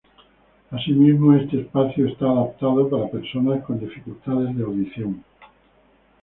[0.71, 5.23] Asimismo, este espacio está adaptado para personas con dificultades de audición.